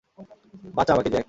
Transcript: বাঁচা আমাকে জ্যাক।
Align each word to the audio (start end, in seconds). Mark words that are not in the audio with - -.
বাঁচা 0.73 0.91
আমাকে 0.93 1.09
জ্যাক। 1.09 1.19